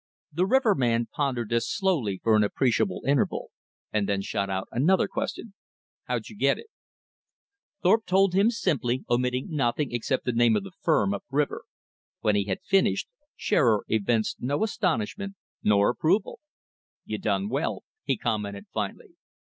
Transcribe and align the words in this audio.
The 0.33 0.47
riverman 0.47 1.09
pondered 1.13 1.49
this 1.49 1.69
slowly 1.69 2.19
for 2.23 2.35
an 2.35 2.43
appreciable 2.43 3.03
interval, 3.05 3.51
and 3.93 4.09
then 4.09 4.23
shot 4.23 4.49
out 4.49 4.67
another 4.71 5.07
question. 5.07 5.53
"How'd 6.05 6.27
you 6.27 6.35
get 6.35 6.57
it?" 6.57 6.69
Thorpe 7.83 8.07
told 8.07 8.33
him 8.33 8.49
simply, 8.49 9.05
omitting 9.11 9.49
nothing 9.51 9.93
except 9.93 10.25
the 10.25 10.31
name 10.31 10.55
of 10.55 10.63
the 10.63 10.71
firm 10.81 11.13
up 11.13 11.25
river. 11.29 11.65
When 12.21 12.33
he 12.33 12.45
had 12.45 12.63
finished, 12.63 13.09
Shearer 13.35 13.85
evinced 13.89 14.37
no 14.41 14.63
astonishment 14.63 15.35
nor 15.61 15.91
approval. 15.91 16.39
"You 17.05 17.19
done 17.19 17.47
well," 17.47 17.83
he 18.03 18.17
commented 18.17 18.65
finally. 18.73 19.11